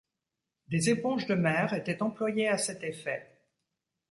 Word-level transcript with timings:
Des 0.69 0.89
éponges 0.89 1.27
de 1.27 1.35
mer 1.35 1.75
étaient 1.75 2.01
employées 2.01 2.47
à 2.47 2.57
cet 2.57 2.83
effet. 2.83 3.37